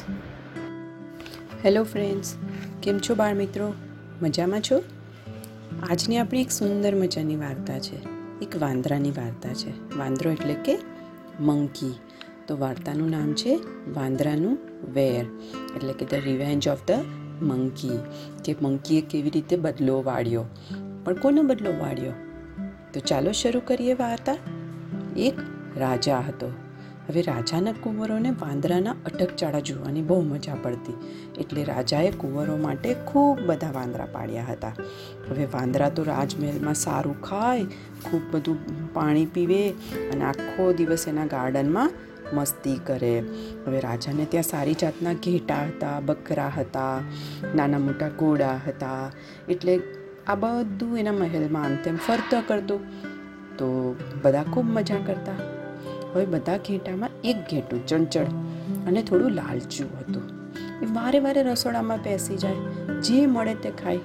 Hello 1.64 1.82
friends 1.82 2.34
કેમ 2.82 2.98
છો 2.98 3.14
બાળ 3.14 3.34
મિત્રો? 3.34 3.74
મજામાં 4.22 4.60
છો? 4.60 4.82
આજની 5.90 6.18
આપણી 6.18 6.40
એક 6.40 6.50
સુંદર 6.50 6.94
મજાની 6.94 7.36
વાર્તા 7.36 7.79
છે. 7.79 7.96
એક 8.42 8.63
વાંદરાની 8.63 9.11
વાર્તા 9.11 9.54
છે. 9.54 9.99
વાંદરો 9.99 10.31
એટલે 10.31 10.54
કે 10.54 10.79
મંકી. 11.40 11.95
તો 12.47 12.56
વાર્તાનું 12.56 13.11
નામ 13.11 13.33
છે 13.33 13.61
વાંદરાનું 13.95 14.59
વેર. 14.93 15.25
એટલે 15.77 15.93
કે 15.93 16.06
the 16.06 16.25
revenge 16.25 16.69
of 16.69 16.79
the 16.88 16.91
monkey 17.43 17.98
કે 18.45 18.56
મંકીએ 18.62 19.01
કેવી 19.01 19.30
રીતે 19.30 19.56
બદલો 19.56 20.02
વાળ્યો? 20.02 20.45
પણ 21.05 21.15
કોનો 21.15 21.43
બદલો 21.43 21.70
વાળ્યો? 21.70 22.12
તો 22.92 23.00
ચાલો 23.00 23.32
શરૂ 23.32 23.60
કરીએ 23.60 23.92
વાર્તા. 23.92 24.36
એક 25.16 25.34
રાજા 25.77 26.19
હતો. 26.19 26.52
હવે 27.09 27.23
રાજાના 27.23 27.73
કુંવરોને 27.73 28.30
વાંદરાના 28.30 28.91
અટકચાળા 28.91 29.60
જોવાની 29.60 30.02
બહુ 30.02 30.23
મજા 30.23 30.55
પડતી. 30.55 30.95
એટલે 31.38 31.65
રાજાએ 31.65 32.10
કુંવરો 32.10 32.56
માટે 32.56 32.95
ખૂબ 32.95 33.41
બધા 33.41 33.70
વાંદરા 33.70 34.06
પાડ્યા 34.12 34.45
હતા. 34.45 34.73
હવે 35.30 35.45
વાંદરા 35.45 35.88
તો 35.88 36.02
રાજમહેલમાં 36.02 36.74
સારું 36.74 37.23
ખાય, 37.23 37.65
ખૂબ 38.05 38.23
બધું 38.30 38.93
પાણી 38.95 39.27
પીવે 39.27 39.70
અને 40.12 40.24
આખો 40.24 40.73
દિવસ 40.73 41.09
એના 41.09 41.27
ગાર્ડનમાં 41.27 41.93
મસ્તી 42.32 42.80
કરે. 42.87 43.23
હવે 43.66 43.80
રાજાને 43.80 44.24
ત્યાં 44.24 44.45
સારી 44.45 44.74
જાતના 44.74 45.12
ઘેટા 45.12 45.65
હતા, 45.65 46.01
બકરા 46.01 46.52
હતા, 46.57 47.01
નાના 47.55 47.79
મોટા 47.79 48.09
ઘોડા 48.09 48.60
હતા. 48.66 49.12
એટલે 49.48 49.80
આ 50.28 50.34
બધું 50.34 50.98
એના 50.98 51.12
મહેલમાં 51.12 51.64
આમ 51.64 51.77
તેમ 51.77 51.96
કરતો. 52.48 52.78
તો 53.59 53.96
બધા 54.24 54.42
ખૂબ 54.42 54.64
મજા 54.64 54.96
કરતા. 55.06 55.32
હવે 56.14 56.27
બધા 56.27 56.57
ઘેટામાં 56.57 57.10
એક 57.24 57.37
ઘેટું 57.37 57.87
ચંચળ 57.87 58.24
અને 58.87 59.02
થોડું 59.02 59.30
લાલચું 59.30 59.98
હતું. 59.98 60.23
એ 60.82 60.87
વારે 60.93 61.18
વારે 61.18 61.43
રસોડામાં 61.43 61.96
બેસી 61.96 62.37
જાય. 62.37 62.54
જે 63.01 63.26
મળે 63.26 63.54
તે 63.54 63.70
ખાય. 63.70 63.96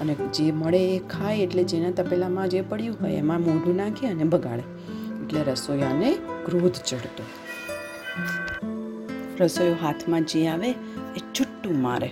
અને 0.00 0.14
જે 0.14 0.52
મળે 0.52 0.96
એ 0.96 0.98
ખાય 0.98 1.38
એટલે 1.38 1.64
જેના 1.64 1.90
તપેલામાં 1.90 2.48
જે 2.48 2.62
પડ્યું 2.62 2.96
હોય 3.00 3.12
એમાં 3.12 3.40
મોઢું 3.40 3.76
નાખે 3.76 4.06
અને 4.06 4.24
બગાડે. 4.24 4.62
એટલે 5.24 5.42
રસોઈયાને 5.42 6.16
ક્રોધ 6.44 6.72
ચડતો. 6.72 7.22
રસોઈયો 9.40 9.74
હાથમાં 9.82 10.24
જે 10.24 10.46
આવે 10.46 10.70
એ 11.16 11.18
છુટ્ટું 11.18 11.82
મારે. 11.82 12.10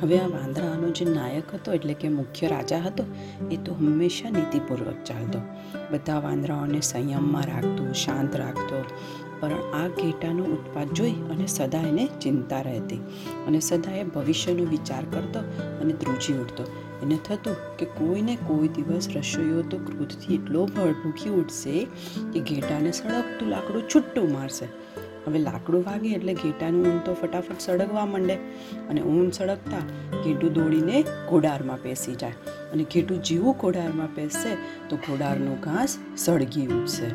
હવે 0.00 0.18
આ 0.18 0.26
વાંદરાનો 0.26 0.90
જે 0.90 1.04
નાયક 1.04 1.54
હતો, 1.54 1.72
એટલે 1.72 1.94
કે 1.94 2.08
મુખ્ય 2.08 2.48
રાજા 2.48 2.78
હતો, 2.78 3.04
એ 3.50 3.56
તો 3.56 3.72
હંમેશા 3.72 4.30
નીતિપૂર્વક 4.30 5.04
ચાલતો. 5.04 5.38
બધા 5.90 6.18
વાંદરાઓને 6.18 6.80
સંયમમાં 6.80 7.42
રાખતો, 7.46 7.92
શાંત 7.92 8.36
રાખતો. 8.36 8.84
પણ 9.40 9.52
આ 9.52 9.88
ઘેટાનો 9.88 10.44
ઉત્પાદ 10.44 10.90
જોઈ 10.90 11.12
અને 11.12 11.46
સદા 11.46 11.80
એને 11.80 12.08
ચિંતા 12.20 12.60
રહેતી 12.60 12.96
અને 13.46 13.60
સદા 13.60 13.96
એ 13.96 14.04
ભવિષ્યનો 14.04 14.64
વિચાર 14.64 15.04
કરતો 15.04 15.38
અને 15.80 15.92
ધ્રુજી 15.92 16.32
ઉઠતો. 16.32 16.64
એને 17.02 17.18
થતું 17.24 17.76
કે 17.76 17.86
કોઈને 17.86 18.36
કોઈ 18.36 18.68
દિવસ 18.68 19.08
રસોઈયો 19.14 19.62
તો 19.62 19.78
ક્રોધથી 19.78 20.34
એટલો 20.34 20.66
ભડભૂકી 20.66 21.30
ઉઠશે 21.30 21.86
કે 22.32 22.40
ઘેટાને 22.40 22.92
સળગતું 22.92 23.48
લાકડું 23.48 23.82
છૂટું 23.94 24.32
મારશે. 24.32 24.66
હવે 25.26 25.38
લાકડું 25.38 25.82
વાગે 25.82 26.08
એટલે 26.08 26.34
ઘેટાનું 26.34 26.86
ઊન 26.86 26.98
તો 26.98 27.14
ફટાફટ 27.14 27.60
સળગવા 27.60 28.06
માંડે. 28.06 28.34
અને 28.88 29.00
ઊન 29.00 29.30
સળગતા 29.30 29.78
ઘેટું 30.24 30.52
દોડીને 30.52 31.04
ઘોડારમાં 31.28 31.82
પેસી 31.82 32.14
જાય. 32.14 32.32
અને 32.72 32.84
ઘેટું 32.84 33.22
જેવું 33.22 33.56
ઘોડારમાં 33.56 34.14
પેસશે 34.14 34.54
તો 34.88 34.96
ઘોડારનું 34.96 35.60
ઘાસ 35.60 35.98
સળગી 36.16 36.66
ઉઠશે 36.66 37.06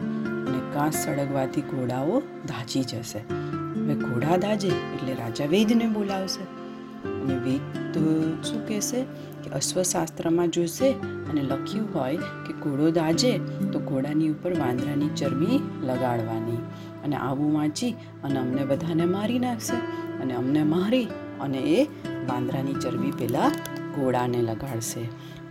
અને 0.47 0.73
ઘાસ 0.73 1.05
સળગવાથી 1.05 1.61
ઘોડાઓ 1.61 2.19
ધાજી 2.45 2.83
જશે. 2.83 3.19
હવે 3.19 3.95
ઘોડા 3.95 4.37
ધાજે 4.37 4.67
એટલે 4.67 5.13
રાજા 5.13 5.45
વૈદને 5.45 5.85
બોલાવશે. 5.85 6.62
અને 7.05 7.35
વેદ 7.35 7.97
શું 8.43 8.67
કહેશે 8.67 9.01
કે 9.43 9.49
અશ્વશાસ્ત્રમાં 9.49 10.49
જોશે 10.49 10.91
અને 11.29 11.41
લખ્યું 11.41 11.89
હોય 11.93 12.17
કે 12.17 12.53
ઘોડો 12.53 12.91
દાજે 12.91 13.37
તો 13.73 13.79
ઘોડાની 13.79 14.29
ઉપર 14.29 14.53
વાંદરાની 14.53 15.09
ચરબી 15.09 15.59
લગાડવાની 15.83 16.61
અને 17.03 17.15
આવું 17.15 17.53
વાંચી 17.53 17.91
અને 18.23 18.39
અમને 18.39 18.63
બધાને 18.65 19.05
મારી 19.05 19.39
નાખશે 19.39 19.77
અને 20.21 20.33
અમને 20.33 20.63
મારી 20.63 21.07
અને 21.41 21.57
એ 21.57 21.83
વાંદરાની 22.29 22.73
ચરબી 22.73 23.11
પેલા 23.11 23.51
ઘોડાને 23.95 24.41
લગાડશે. 24.41 25.03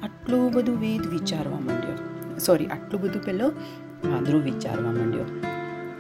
આટલું 0.03 0.53
બધું 0.53 0.81
વેદ 0.81 1.07
વિચારવા 1.07 1.61
માંડ્યો. 1.61 2.39
સોરી 2.39 2.67
આટલું 2.67 3.03
બધું 3.03 3.25
પેલો 3.25 3.49
વાંદરો 4.05 4.39
વિચારવા 4.39 4.93
માંડ્યો. 4.93 5.25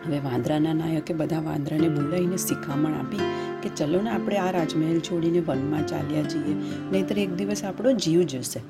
હવે 0.07 0.19
વાંદરાના 0.19 0.73
નાયકે 0.73 1.15
બધા 1.15 1.41
વાંદરાને 1.41 1.89
બોલાવીને 1.89 2.37
શિખામણ 2.37 2.95
આપી 2.95 3.21
કે 3.63 3.69
ચલો 3.69 4.01
ને 4.03 4.11
આપણે 4.11 4.37
આ 4.37 4.51
રાજમહેલ 4.51 5.01
છોડીને 5.01 5.41
વનમાં 5.41 5.87
ચાલ્યા 5.87 6.23
જઈએ, 6.23 6.55
નહીંતર 6.91 7.19
એક 7.19 7.35
દિવસ 7.35 7.65
આપણો 7.65 7.93
જીવ 7.93 8.23
જશે. 8.23 8.61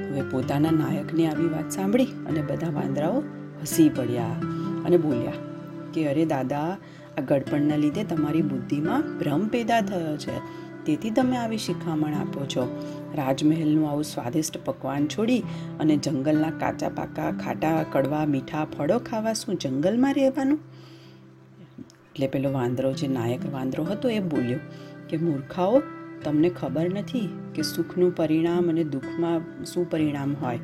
હવે 0.00 0.22
પોતાના 0.22 0.70
નાયકની 0.70 1.26
આવી 1.26 1.48
વાત 1.48 1.70
સાંભળી 1.70 2.04
અને 2.04 2.42
બધા 2.42 2.72
વાંદરાઓ 2.72 3.22
હસી 3.62 3.88
પડ્યા 3.88 4.26
અને 4.86 4.96
બોલ્યા 4.96 5.32
કે 5.94 6.08
અરે 6.08 6.24
દાદા, 6.24 6.76
આ 7.18 7.20
ગડપણના 7.28 7.76
લીધે 7.76 8.04
તમારી 8.04 8.42
બુદ્ધિમાં 8.42 9.18
ભ્રમ 9.18 9.48
પેદા 9.48 9.80
થયો 9.80 10.16
છે. 10.16 10.36
તેથી 10.86 11.10
તમે 11.10 11.36
આવી 11.36 11.58
શિખામણ 11.58 12.14
આપો 12.14 12.44
છો. 12.44 12.62
રાજમહેલનું 13.14 13.90
આવું 13.90 14.04
સ્વાદિષ્ટ 14.04 14.58
પકવાન 14.64 15.06
છોડી 15.06 15.42
અને 15.80 15.96
જંગલના 15.96 16.50
કાચા 16.50 16.88
પાકા, 16.88 17.32
ખાટા, 17.32 17.84
કડવા, 17.92 18.26
મીઠા 18.26 18.64
ફળો 18.64 18.98
ખાવા 18.98 19.32
શું 19.32 19.54
જંગલમાં 19.54 20.14
રહેવાનું? 20.14 20.58
એટલે 22.20 22.38
પેલો 22.38 22.52
વાંદરો, 22.52 22.92
જે 22.92 23.08
નાયક 23.08 23.52
વાંદરો 23.52 23.84
હતો, 23.84 24.08
એ 24.08 24.18
બોલ્યો 24.20 24.58
કે, 25.08 25.16
મૂર્ખાઓ, 25.16 25.82
તમને 26.24 26.48
ખબર 26.48 26.88
નથી 26.88 27.28
કે 27.54 27.62
સુખનું 27.62 28.16
પરિણામ 28.16 28.68
અને 28.68 28.84
દુઃખમાં 28.84 29.64
શું 29.64 29.90
પરિણામ 29.90 30.34
હોય? 30.40 30.58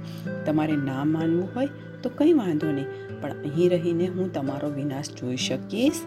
તમારે 0.47 0.77
ના 0.77 1.05
માનવું 1.05 1.49
હોય 1.57 1.69
તો 2.03 2.11
કંઈ 2.15 2.33
વાંધો 2.33 2.73
નહીં, 2.73 3.21
પણ 3.21 3.31
અહીં 3.31 3.71
રહીને 3.71 4.07
હું 4.07 4.33
તમારો 4.33 4.69
વિનાશ 4.69 5.11
જોઈ 5.11 5.37
શકીશ 5.37 6.01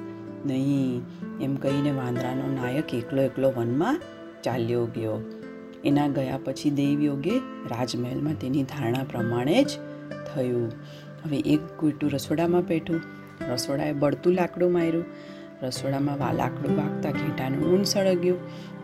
નહીં. 0.45 1.01
એમ 1.41 1.55
કહીને 1.55 1.91
વાંદરાનો 1.91 2.61
નાયક 2.61 2.93
એકલો 2.93 3.21
એકલો 3.21 3.53
વનમાં 3.55 4.01
ચાલ્યો 4.43 4.85
ગયો. 4.85 5.21
એના 5.85 6.07
ગયા 6.07 6.39
પછી 6.45 6.69
દેવયોગે 6.69 7.37
રાજમહેલમાં 7.69 8.33
તેની 8.33 8.63
ધારણા 8.63 9.03
પ્રમાણે 9.03 9.63
જ 9.63 9.67
થયું. 10.35 10.71
હવે 11.25 11.37
એક 11.37 11.59
કુટું 11.79 12.11
રસોડામાં 12.11 12.65
બેઠું. 12.65 13.01
રસોડાએ 13.51 13.93
બળતું 13.93 14.33
લાકડું 14.33 14.71
માર્યું. 14.71 15.05
રસોડામાં 15.63 16.17
વા 16.17 16.31
લાકડું 16.31 16.77
વાગતા 16.77 17.11
ઘેટાનું 17.11 17.73
ઊન 17.73 17.83
સળગ્યું, 17.83 18.39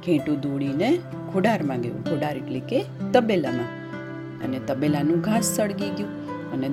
ઘેટું 0.06 0.40
દોડીને 0.40 0.98
ઘોડારમાં 1.34 1.82
ગયું. 1.82 2.02
ઘોડાર 2.02 2.38
એટલે 2.38 2.60
કે 2.60 2.84
તબેલામાં. 3.14 3.70
અને 4.44 4.60
તબેલાનું 4.60 5.22
ઘાસ 5.22 5.46
સળગી 5.46 5.90
ગયું 5.90 6.12
અને 6.52 6.70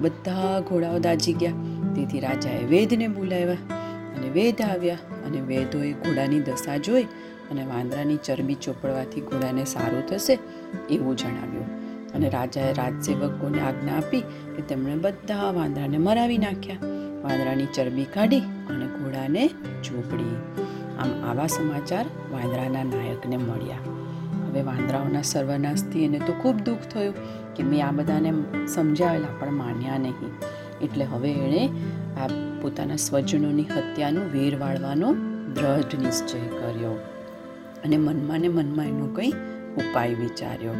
બધા 0.00 0.60
ઘોડાઓ 0.60 0.98
દાજી 0.98 1.32
ગયા. 1.32 1.52
તેથી 1.94 2.20
રાજાએ 2.20 2.64
વેદને 2.64 3.08
બોલાવ્યા 3.08 3.56
અને 4.16 4.28
વેદ 4.28 4.62
આવ્યા 4.62 4.98
અને 5.26 5.40
વેદોએ 5.40 5.92
ઘોડાની 5.92 6.40
દશા 6.40 6.76
જોઈ 6.76 7.02
અને 7.50 7.64
વાંદરાની 7.64 8.16
ચરબી 8.16 8.54
ચોપડવાથી 8.54 9.20
ઘોડાને 9.20 9.64
સારું 9.64 10.06
થશે 10.06 10.38
એવું 10.90 11.16
જણાવ્યું. 11.16 11.66
અને 12.12 12.28
રાજાએ 12.28 12.74
રાજસેવકોને 12.74 13.60
આજ્ઞા 13.60 13.96
આપી 13.96 14.20
કે 14.56 14.62
તેમણે 14.62 14.94
બધા 14.96 15.50
વાંદરાને 15.50 15.98
મરાવી 15.98 16.38
નાખ્યા. 16.38 16.97
વાંદરાની 17.24 17.68
ચરબી 17.76 18.08
કાઢી 18.16 18.44
અને 18.70 18.86
ઘોડાને 18.96 19.44
ચોપડી 19.86 20.36
આમ 21.00 21.10
આવા 21.30 21.48
સમાચાર 21.56 22.06
વાંદરાના 22.32 22.84
નાયકને 22.92 23.38
મળ્યા. 23.38 23.96
હવે 24.48 24.62
વાંદરાઓના 24.62 25.26
સર્વનાશથી 25.32 26.04
એને 26.04 26.20
તો 26.28 26.32
ખૂબ 26.42 26.62
દુઃખ 26.68 26.86
થયું 26.92 27.16
કે 27.56 27.62
મેં 27.70 27.80
આ 27.86 27.92
બધાને 27.92 28.30
સમજાવેલા, 28.66 29.34
પણ 29.40 29.52
માન્યા 29.52 29.98
નહીં. 29.98 30.32
એટલે 30.82 31.04
હવે 31.04 31.32
એણે 31.46 31.64
આ 32.22 32.28
પોતાના 32.62 33.00
સ્વજનોની 33.06 33.68
હત્યાનું 33.74 34.32
વેર 34.34 34.54
વાળવાનો 34.58 35.10
દ્રઢ 35.56 35.94
નિશ્ચય 36.04 36.40
કર્યો 36.58 36.96
અને 37.84 37.96
મનમાં 37.96 38.40
ને 38.40 38.48
મનમાં 38.48 38.88
એનો 38.94 39.08
કંઈ 39.16 39.34
ઉપાય 39.80 40.14
વિચાર્યો. 40.14 40.76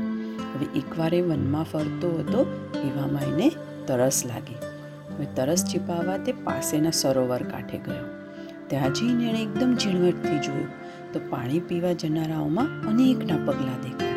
હવે 0.52 0.66
એકવાર 0.80 1.12
એ 1.14 1.20
વનમાં 1.20 1.68
ફરતો 1.72 2.08
હતો, 2.18 2.40
એવામાં 2.88 3.28
એને 3.32 3.48
તરસ 3.86 4.20
લાગી. 4.26 4.60
હવે 5.18 5.26
તરસ 5.36 5.64
છીપાવવા 5.64 6.16
તે 6.16 6.32
પાસેના 6.32 6.90
સરોવર 6.90 7.42
કાંઠે 7.42 7.78
ગયો. 7.78 8.04
ત્યાં 8.66 8.92
જઈને 8.92 9.28
એણે 9.28 9.42
એકદમ 9.42 9.74
ઝીણવટથી 9.74 10.38
જોયું 10.38 10.68
તો 11.12 11.20
પાણી 11.30 11.60
પીવા 11.60 11.92
જનારાઓમાં 11.92 12.66
અનેકના 12.66 13.36
પગલાં 13.36 13.80
દેખાયા. 13.82 14.14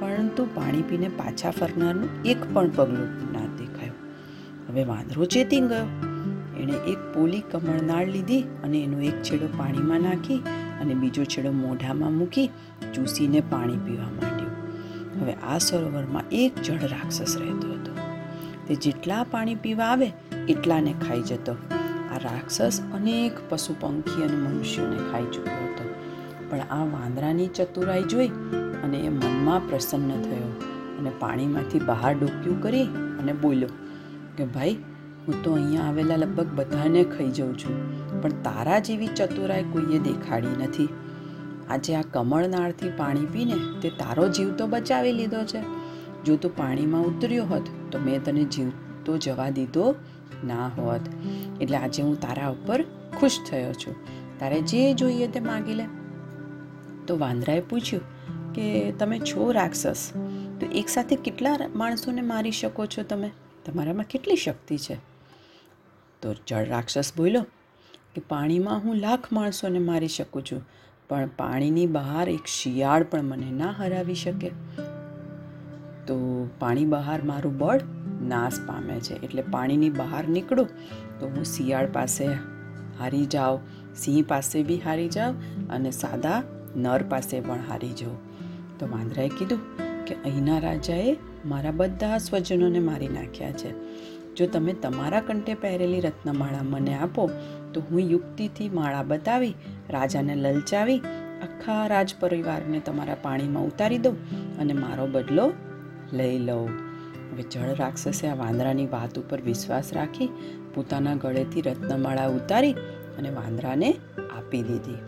પરંતુ 0.00 0.48
પાણી 0.54 0.82
પીને 0.82 1.08
પાછા 1.08 1.50
ફરનારનું 1.50 2.22
એક 2.24 2.54
પણ 2.54 2.70
પગલું 2.76 3.32
ના 3.32 3.56
દેખાયું. 3.56 3.94
હવે 4.68 4.84
વાંદરો 4.84 5.24
ચેતી 5.24 5.60
ગયો. 5.60 5.86
એણે 6.60 6.72
એક 6.72 6.98
પોલી 7.14 7.40
કમળનાળ 7.40 8.06
લીધી 8.06 8.42
અને 8.42 8.78
એનો 8.78 9.00
એક 9.00 9.22
છેડો 9.22 9.46
પાણીમાં 9.46 10.00
નાખી 10.00 10.38
અને 10.80 10.94
બીજો 10.94 11.24
છેડો 11.24 11.52
મોઢામાં 11.52 12.12
મૂકી 12.12 12.46
ચૂસીને 12.94 13.40
પાણી 13.40 13.76
પીવા 13.76 14.02
માંડ્યું. 14.02 14.50
હવે 15.22 15.32
આ 15.32 15.58
સરોવરમાં 15.58 16.22
એક 16.32 16.62
જળ 16.62 16.74
રાક્ષસ 16.74 17.36
રહેતો 17.36 17.72
હતો. 17.72 17.92
તે 18.66 18.74
જેટલા 18.74 19.22
પાણી 19.22 19.54
પીવા 19.54 19.84
આવે 19.84 20.12
એટલાને 20.52 20.92
ખાઈ 21.02 21.24
જતો. 21.30 21.54
આ 22.12 22.20
રાક્ષસ 22.24 22.78
અનેક 22.98 23.40
પશુ 23.50 23.78
પંખી 23.82 24.24
અને 24.26 24.36
મનુષ્યોને 24.44 24.98
ખાઈ 25.10 25.30
ચૂક્યો 25.34 25.66
હતો. 25.66 25.84
પણ 26.50 26.72
આ 26.76 26.84
વાંદરાની 26.94 27.48
ચતુરાઈ 27.56 28.06
જોઈ 28.12 28.30
અને 28.84 28.98
એ 29.08 29.10
મનમાં 29.10 29.68
પ્રસન્ન 29.68 30.22
થયો 30.26 30.50
અને 30.98 31.10
પાણીમાંથી 31.20 31.82
બહાર 31.90 32.12
ડોક્યું 32.14 32.62
કરી 32.62 32.86
અને 33.20 33.32
બોલ્યો, 33.42 33.72
કે 34.36 34.44
ભાઈ, 34.54 34.76
હું 35.24 35.42
તો 35.44 35.54
અહીંયા 35.54 35.86
આવેલા 35.88 36.16
લગભગ 36.16 36.50
બધાને 36.58 37.02
ખાઈ 37.12 37.32
જાઉં 37.38 37.54
છું, 37.62 37.76
પણ 38.22 38.36
તારા 38.42 38.80
જેવી 38.88 39.10
ચતુરાઈ 39.18 39.66
કોઈએ 39.72 40.00
દેખાડી 40.06 40.56
નથી. 40.60 40.88
આજે 41.70 41.96
આ 41.96 42.04
કમળનાળથી 42.14 42.92
પાણી 43.00 43.28
પીને 43.34 43.58
તે 43.82 43.90
તારો 43.98 44.28
જીવ 44.36 44.54
તો 44.60 44.66
બચાવી 44.66 45.12
લીધો 45.12 45.42
છે. 45.52 45.60
જો 46.24 46.36
તું 46.36 46.56
પાણીમાં 46.56 47.04
ઉતર્યો 47.10 47.44
હોત 47.50 47.68
તો 47.92 48.00
મેં 48.06 48.24
તને 48.24 48.44
જીવતો 48.54 49.18
જવા 49.26 49.50
દીધો 49.58 49.84
ના 50.44 50.68
હોત. 50.68 51.00
એટલે 51.60 51.76
આજે 51.76 52.02
હું 52.02 52.20
તારા 52.20 52.48
ઉપર 52.48 52.82
ખુશ 53.20 53.38
થયો 53.50 53.72
છું. 53.72 53.94
તારે 54.38 54.60
જે 54.60 54.94
જોઈએ 54.94 55.26
તે 55.26 55.40
માગી 55.40 55.74
લે. 55.74 55.84
તો 57.06 57.18
વાંદરાએ 57.18 57.60
પૂછ્યું 57.60 58.02
કે 58.52 58.92
તમે 58.92 59.18
છો 59.18 59.52
રાક્ષસ, 59.52 60.10
તો 60.60 60.66
એકસાથે 60.66 61.16
કેટલા 61.16 61.56
માણસોને 61.74 62.20
મારી 62.22 62.50
શકો 62.50 62.86
છો 62.86 63.02
તમે? 63.02 63.30
તમારામાં 63.64 64.04
કેટલી 64.04 64.36
શક્તિ 64.36 64.78
છે? 64.78 64.96
તો 66.22 66.34
જળ 66.46 66.64
રાક્ષસ 66.64 67.12
બોલ્યો 67.16 67.46
કે 68.14 68.22
પાણીમાં 68.28 68.78
હું 68.78 68.96
લાખ 68.96 69.32
માણસોને 69.32 69.78
મારી 69.78 70.08
શકું 70.08 70.44
છું, 70.44 70.62
પણ 71.08 71.28
પાણીની 71.36 71.86
બહાર 71.86 72.28
એક 72.28 72.46
શિયાળ 72.46 73.02
પણ 73.02 73.22
મને 73.22 73.50
ના 73.50 73.70
હરાવી 73.70 74.14
શકે. 74.14 74.50
તો 76.06 76.48
પાણી 76.58 76.84
બહાર 76.84 77.22
મારું 77.22 77.58
બળ 77.58 77.80
નાશ 78.22 78.52
પામે 78.66 79.00
છે. 79.00 79.14
એટલે 79.14 79.42
પાણીની 79.42 79.90
બહાર 79.90 80.28
નીકળો 80.28 80.64
તો 81.20 81.26
હું 81.26 81.44
શિયાળ 81.44 81.86
પાસે 81.92 82.26
હારી 82.98 83.26
જાઉં, 83.26 83.60
સિંહ 83.94 84.24
પાસે 84.28 84.62
બી 84.62 84.78
હારી 84.78 85.08
જાઉં 85.08 85.68
અને 85.68 85.90
સાદા 85.90 86.42
નર 86.76 87.02
પાસે 87.08 87.40
પણ 87.40 87.58
હારી 87.68 87.88
જાઉં. 87.88 88.18
તો 88.78 88.86
વાંદરાએ 88.86 89.28
કીધું 89.28 89.58
કે 90.04 90.14
અહીંના 90.14 90.58
રાજાએ 90.58 91.16
મારા 91.46 91.70
બધા 91.70 92.18
સ્વજનોને 92.18 92.78
મારી 92.78 93.08
નાખ્યા 93.08 93.52
છે. 93.52 93.74
જો 94.34 94.46
તમે 94.46 94.72
તમારા 94.72 95.20
કંઠે 95.20 95.54
પહેરેલી 95.54 96.00
રત્નમાળા 96.00 96.58
મને 96.62 96.94
આપો, 96.94 97.30
તો 97.74 97.80
હું 97.80 98.00
યુક્તિથી 98.00 98.68
માળા 98.68 99.02
બતાવી, 99.02 99.54
રાજાને 99.90 100.34
લલચાવી, 100.34 100.98
આખા 101.42 101.86
રાજ 101.86 102.14
પરિવારને 102.20 102.80
તમારા 102.80 103.16
પાણીમાં 103.22 103.64
ઉતારી 103.64 103.98
દઉં 103.98 104.16
અને 104.58 104.72
મારો 104.72 105.06
બદલો 105.06 105.52
લઈ 106.12 106.38
લઉં. 106.38 106.89
હવે 107.32 107.42
જળ 107.42 107.74
રાક્ષસે 107.74 108.28
આ 108.28 108.34
વાંદરાની 108.34 108.86
વાત 108.86 109.18
ઉપર 109.18 109.40
વિશ્વાસ 109.40 109.92
રાખી 109.92 110.28
પોતાના 110.74 111.14
ગળેથી 111.14 111.60
રત્નમાળા 111.60 112.26
ઉતારી 112.26 112.72
અને 113.18 113.30
વાંદરાને 113.30 113.92
આપી 114.36 114.62
દીધી. 114.62 114.98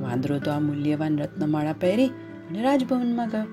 વાંદરો 0.00 0.38
તો 0.38 0.50
આ 0.50 0.58
મૂલ્યવાન 0.58 1.18
રત્નમાળા 1.18 1.72
પહેરી 1.72 2.06
અને 2.50 2.62
રાજભવનમાં 2.62 3.28
ગયો. 3.28 3.44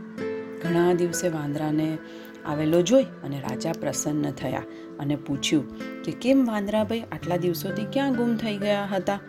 ઘણા 0.64 0.94
દિવસે 0.94 1.28
વાંદરાને 1.28 1.98
આવેલો 2.46 2.82
જોઈ 2.82 3.04
અને 3.04 3.40
રાજા 3.40 3.72
પ્રસન્ન 3.72 4.32
થયા 4.32 4.64
અને 5.00 5.16
પૂછ્યું 5.16 5.76
કે 6.04 6.12
કેમ 6.12 6.46
વાંદરાભાઈ 6.46 7.02
આટલા 7.12 7.38
દિવસોથી 7.38 7.86
ક્યાં 7.86 8.14
ગુમ 8.14 8.36
થઈ 8.36 8.58
ગયા 8.58 8.86
હતા? 8.86 9.20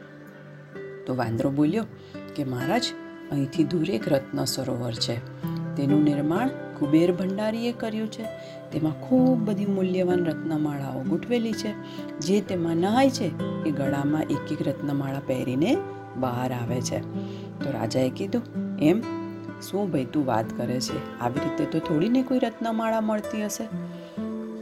તો 1.07 1.17
વાંદરો 1.17 1.51
બોલ્યો 1.51 1.85
કે 2.37 2.45
મહારાજ, 2.45 2.85
અહીંથી 3.31 3.65
દૂર 3.65 3.91
એક 3.91 4.09
રત્ન 4.09 4.45
સરોવર 4.45 4.93
છે. 4.93 5.17
તેનું 5.79 6.05
નિર્માણ 6.05 6.49
કુબેર 6.49 7.13
ભંડારીએ 7.13 7.73
કર્યું 7.73 8.13
છે. 8.13 8.23
તેમાં 8.73 9.09
ખૂબ 9.09 9.39
બધી 9.39 9.67
મૂલ્યવાન 9.67 10.25
રત્નમાળાઓ 10.25 11.03
ગોઠવેલી 11.03 11.53
છે. 11.53 11.73
જે 12.19 12.41
તેમાં 12.41 12.77
નહાય 12.77 13.11
છે 13.11 13.41
એ 13.65 13.71
ગળામાં 13.71 14.23
એક 14.23 14.53
એક 14.53 14.69
રત્નમાળા 14.69 15.21
પહેરીને 15.27 15.77
બહાર 16.17 16.53
આવે 16.53 16.81
છે. 16.81 17.01
તો 17.65 17.71
રાજાએ 17.71 18.11
કીધું, 18.11 18.43
એમ, 18.79 19.03
શું 19.61 19.91
ભાઈ 19.91 20.05
તું 20.05 20.27
વાત 20.27 20.57
કરે 20.57 20.81
છે? 20.81 21.21
આવી 21.21 21.41
રીતે 21.41 21.65
તો 21.65 21.79
થોડીને 21.79 22.23
કોઈ 22.23 22.39
રત્નમાળા 22.39 23.01
મળતી 23.01 23.45
હશે? 23.45 23.65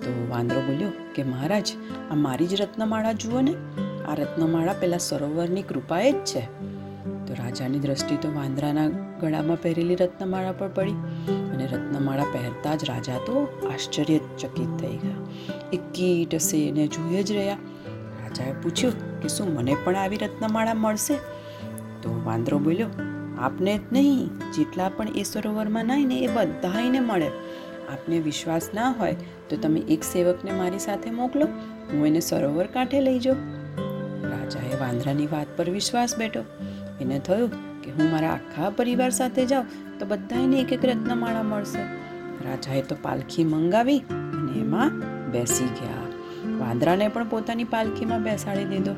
તો 0.01 0.27
વાંદરો 0.31 0.61
બોલ્યો, 0.61 0.89
કે 1.15 1.23
મહારાજ, 1.23 1.73
આ 2.11 2.15
મારી 2.15 2.47
જ 2.47 2.61
રત્નમાળા 2.61 3.13
જુઓ 3.13 3.41
ને. 3.41 3.55
આ 4.05 4.15
રત્નમાળા 4.15 4.73
પેલા 4.73 4.99
સરોવરની 4.99 5.63
કૃપાએ 5.63 6.13
જ 6.13 6.15
છે. 6.15 6.76
તો 7.27 7.35
રાજાની 7.35 7.79
દ્રષ્ટિ 7.79 8.17
તો 8.17 8.29
વાંદરાના 8.35 8.89
ગળામાં 9.21 9.63
પહેરેલી 9.63 9.95
રત્નમાળા 9.95 10.53
પર 10.53 10.69
પડી 10.69 10.93
અને 11.55 11.67
રત્નમાળા 11.67 12.25
પહેરતા 12.33 12.75
જ 12.75 12.85
રાજા 12.89 13.19
તો 13.19 13.49
આશ્ચર્યચકિત 13.73 14.77
થઈ 14.81 14.97
ગયા. 14.97 15.17
એ 15.73 15.77
કીટ 15.77 16.35
હશે 16.35 16.69
એને 16.69 16.87
જોઈએ 16.87 17.23
જ 17.23 17.33
રહ્યા. 17.33 17.55
રાજાએ 18.23 18.53
પૂછ્યું 18.53 19.21
કે 19.21 19.29
શું 19.29 19.55
મને 19.55 19.77
પણ 19.85 19.97
આવી 19.97 20.17
રત્નમાળા 20.17 20.75
મળશે? 20.75 21.15
તો 22.03 22.23
વાંદરો 22.25 22.59
બોલ્યો, 22.59 22.89
આપને 23.39 23.79
જ 23.79 23.81
નહીં. 23.93 24.27
જેટલા 24.53 24.89
પણ 24.89 25.09
એ 25.09 25.23
સરોવરમાં 25.23 25.85
નાય 25.85 26.05
ને 26.05 26.19
એ 26.19 26.27
બધાને 26.27 27.01
મળે. 27.01 27.29
આપને 27.93 28.19
વિશ્વાસ 28.19 28.71
ના 28.75 28.91
હોય 28.91 29.17
તો 29.49 29.57
તમે 29.57 29.81
એક 29.81 30.03
સેવકને 30.05 30.53
મારી 30.53 30.79
સાથે 30.79 31.11
મોકલો. 31.11 31.47
હું 31.93 32.07
એને 32.07 32.21
સરોવર 32.21 32.67
કાંઠે 32.67 33.01
લઈ 33.01 33.19
જાઉં. 33.19 33.39
રાજાએ 34.31 34.81
વાંદરાની 34.81 35.27
વાત 35.27 35.47
પર 35.57 35.71
વિશ્વાસ 35.71 36.17
બેઠો. 36.19 36.41
એને 37.01 37.19
થયું 37.19 37.83
કે 37.83 37.91
હું 37.91 38.11
મારા 38.11 38.31
આખા 38.31 38.71
પરિવાર 38.71 39.11
સાથે 39.11 39.47
જાઉં 39.47 39.99
તો 39.99 40.07
બધાને 40.07 40.61
એક 40.61 40.73
એક 40.73 40.85
રત્નમાળા 40.85 41.43
મળશે. 41.43 41.79
રાજાએ 42.49 42.83
તો 42.83 42.97
પાલખી 43.03 43.45
મંગાવી 43.45 43.99
અને 43.99 44.61
એમાં 44.61 44.91
બેસી 45.31 45.65
ગયા. 45.65 46.07
વાંદરાને 46.59 47.09
પણ 47.09 47.29
પોતાની 47.29 47.65
પાલખીમાં 47.65 48.23
બેસાડી 48.23 48.65
દીધો. 48.65 48.93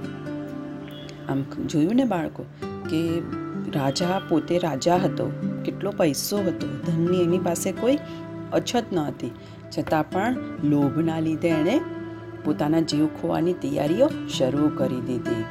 આમ 1.28 1.42
જોયું 1.66 1.96
ને 1.96 2.04
બાળકો 2.04 2.42
કે 2.90 3.18
રાજા 3.74 4.20
પોતે 4.28 4.58
રાજા 4.58 4.96
હતો, 4.96 5.32
કેટલો 5.64 5.90
પૈસો 5.90 6.38
હતો, 6.38 6.66
ધનની 6.86 7.22
એની 7.22 7.38
પાસે 7.38 7.72
કોઈ 7.72 7.98
અછત 8.52 8.84
ન 8.92 8.98
હતી. 8.98 9.30
છતાં 9.78 10.10
પણ 10.10 10.36
લોભના 10.64 11.18
લીધે 11.18 11.48
એણે 11.48 11.80
પોતાના 12.44 12.80
જીવ 12.80 13.06
ખોવાની 13.06 13.52
તૈયારીઓ 13.52 14.08
શરૂ 14.38 14.70
કરી 14.76 15.00
દીધી. 15.00 15.44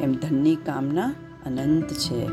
એમ 0.00 0.12
ધનની 0.12 0.56
કામના 0.56 1.14
અનંત 1.46 1.88
છે. 1.88 2.26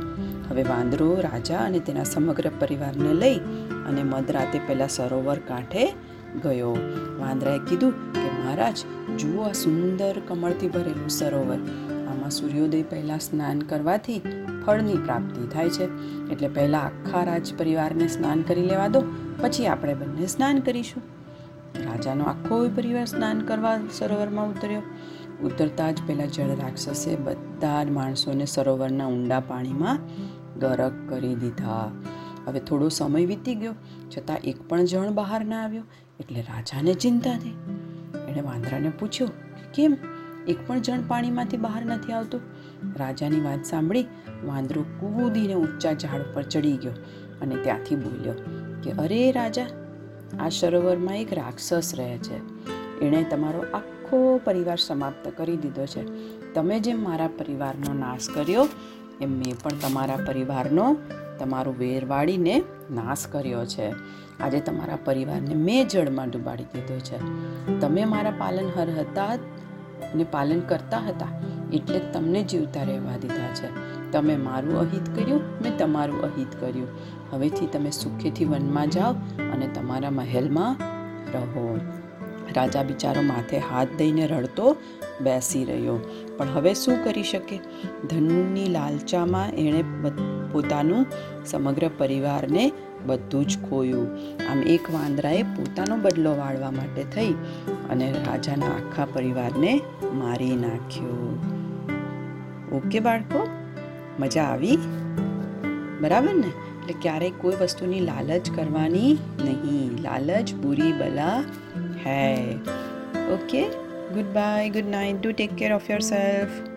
હવે 0.49 0.63
વાંદરો, 0.63 1.15
રાજા 1.15 1.57
અને 1.57 1.79
તેના 1.79 2.03
સમગ્ર 2.03 2.51
પરિવારને 2.59 3.13
લઈ 3.13 3.37
અને 3.87 4.03
મધરાતે 4.03 4.59
પહેલાં 4.67 4.89
સરોવર 4.89 5.39
કાંઠે 5.47 5.93
ગયો. 6.43 6.71
વાંદરાએ 7.19 7.57
કીધું 7.57 8.13
કે, 8.13 8.45
મહારાજ, 8.45 8.77
જુઓ 9.17 9.41
આ 9.41 9.51
સુંદર 9.51 10.21
કમળથી 10.27 10.67
ભરેલું 10.67 11.09
સરોવર. 11.09 11.57
આમાં 12.07 12.29
સૂર્યોદય 12.29 12.83
પહેલાં 12.83 13.19
સ્નાન 13.19 13.59
કરવાથી 13.59 14.21
ફળની 14.65 14.93
પ્રાપ્તિ 14.93 15.47
થાય 15.47 15.69
છે. 15.69 15.85
એટલે 16.31 16.47
પહેલાં 16.47 16.83
આખા 16.83 17.23
રાજ 17.23 17.53
પરિવારને 17.57 18.07
સ્નાન 18.07 18.41
કરી 18.41 18.61
લેવા 18.61 18.87
દો, 18.87 19.03
પછી 19.41 19.67
આપણે 19.67 19.93
બંને 19.93 20.27
સ્નાન 20.27 20.59
કરીશું. 20.59 21.03
રાજાનો 21.75 22.23
આખો 22.23 22.69
પરિવાર 22.75 23.05
સ્નાન 23.05 23.39
કરવા 23.39 23.79
સરોવરમાં 23.93 24.49
ઉતર્યો. 24.49 24.81
ઉતરતા 25.43 25.91
જ 25.91 25.99
પહેલાં 26.07 26.27
જળ 26.27 26.55
રાક્ષસે 26.55 27.15
બધા 27.15 27.83
જ 27.83 27.89
માણસોને 27.89 28.45
સરોવરના 28.45 29.07
ઊંડા 29.07 29.39
પાણીમાં 29.39 29.99
ગરક 30.59 31.09
કરી 31.09 31.35
દીધા. 31.35 31.91
હવે 32.47 32.59
થોડો 32.59 32.89
સમય 32.89 33.25
વીતી 33.25 33.55
ગયો, 33.55 33.73
છતાં 34.17 34.37
એક 34.37 34.69
પણ 34.69 34.85
જણ 34.85 35.11
બહાર 35.11 35.45
ના 35.45 35.63
આવ્યો, 35.63 35.83
એટલે 36.19 36.41
રાજાને 36.41 36.93
ચિંતા 36.93 37.37
થઈ. 37.37 37.49
એણે 38.29 38.41
વાંદરાને 38.41 38.89
પૂછ્યું, 38.89 39.31
કેમ? 39.73 39.97
એક 40.47 40.67
પણ 40.67 40.79
જણ 40.79 41.01
પાણીમાંથી 41.07 41.57
બહાર 41.57 41.85
નથી 41.85 42.13
આવતું? 42.13 42.41
રાજાની 42.97 43.41
વાત 43.41 43.63
સાંભળી 43.63 44.05
વાંદરો 44.43 44.81
કૂદીને 44.81 45.53
ઊંચા 45.53 45.93
ઝાડ 45.93 46.21
પર 46.33 46.43
ચડી 46.43 46.77
ગયો 46.77 46.91
અને 47.41 47.55
ત્યાંથી 47.55 47.95
બોલ્યો 47.95 48.33
કે, 48.83 48.91
અરે 48.91 49.31
રાજા, 49.31 49.65
આ 50.39 50.49
સરોવરમાં 50.49 51.17
એક 51.17 51.33
રાક્ષસ 51.33 51.91
રહે 51.95 52.17
છે. 52.17 52.37
એણે 53.05 53.23
તમારો 53.23 53.61
આખો 54.11 54.41
પરિવાર 54.43 54.77
સમાપ્ત 54.77 55.31
કરી 55.37 55.57
દીધો 55.57 55.85
છે. 55.85 56.03
તમે 56.53 56.79
જેમ 56.79 57.03
મારા 57.03 57.27
પરિવારનો 57.27 57.93
નાશ 57.93 58.27
કર્યો 58.33 58.67
એમ 59.21 59.31
મેં 59.31 59.55
પણ 59.63 59.71
તમારા 59.81 60.17
પરિવારનો, 60.27 60.95
તમારું 61.39 61.75
વેર 61.79 62.05
વાળીને 62.05 62.63
નાશ 62.91 63.27
કર્યો 63.27 63.65
છે. 63.65 63.87
આજે 64.39 64.59
તમારા 64.59 64.97
પરિવારને 65.05 65.55
મેં 65.55 65.87
જળમાં 65.87 66.29
ડૂબાડી 66.29 66.63
દીધો 66.63 66.99
છે. 66.99 67.19
તમે 67.79 68.05
મારા 68.05 68.31
પાલનહર 68.31 68.89
હતા 68.99 69.27
અને 70.13 70.25
પાલન 70.31 70.59
કરતા 70.59 70.97
હતા, 70.97 71.31
એટલે 71.73 71.99
તમને 72.13 72.43
જીવતા 72.43 72.83
રહેવા 72.83 73.17
દીધા 73.17 73.53
છે. 73.53 73.69
તમે 74.11 74.35
મારું 74.35 74.79
અહિત 74.79 75.15
કર્યું, 75.15 75.41
મેં 75.61 75.77
તમારું 75.77 76.21
અહિત 76.23 76.59
કર્યું. 76.59 76.87
હવેથી 77.31 77.67
તમે 77.67 77.91
સુખેથી 77.91 78.45
વનમાં 78.45 78.89
જાઓ 78.89 79.13
અને 79.53 79.67
તમારા 79.67 80.11
મહેલમાં 80.11 80.77
રહો. 81.33 81.79
રાજા 82.55 82.83
બિચારો 82.83 83.21
માથે 83.21 83.57
હાથ 83.57 83.87
દઈને 83.97 84.27
રડતો 84.27 84.75
બેસી 85.21 85.65
રહ્યો. 85.65 85.99
પણ 86.37 86.47
હવે 86.47 86.73
શું 86.73 87.03
કરી 87.03 87.23
શકે? 87.23 87.59
ધનની 88.09 88.65
લાલચામાં 88.65 89.49
એણે 89.49 89.83
પોતાનું 90.53 91.05
સમગ્ર 91.45 91.89
પરિવારને 91.97 92.71
બધું 93.05 93.47
જ 93.47 93.57
ખોયું. 93.69 94.07
આમ 94.51 94.59
એક 94.59 94.91
વાંદરાએ 94.93 95.43
પોતાનો 95.43 95.97
બદલો 95.97 96.35
વાળવા 96.37 96.71
માટે 96.71 97.03
થઈ 97.03 97.33
અને 97.89 98.11
રાજાના 98.11 98.65
આખા 98.65 99.05
પરિવારને 99.05 99.81
મારી 100.13 100.55
નાખ્યો. 100.55 101.39
ઓકે 102.75 102.99
બાળકો? 102.99 103.47
મજા 104.19 104.43
આવી? 104.43 104.77
બરાબર 106.01 106.33
ને? 106.33 106.51
એટલે 106.81 106.95
ક્યારેય 107.01 107.31
કોઈ 107.31 107.55
વસ્તુની 107.61 107.99
લાલચ 107.99 108.51
કરવાની 108.51 109.17
નહીં. 109.45 110.01
લાલચ, 110.01 110.53
બુરી, 110.53 110.93
બલા 110.93 111.43
है 112.05 112.55
okay 113.33 113.63
good 114.13 114.33
bye 114.33 114.69
good 114.69 114.89
night 114.89 115.21
do 115.21 115.31
take 115.31 115.55
care 115.55 115.73
of 115.73 115.91
yourself 116.01 116.70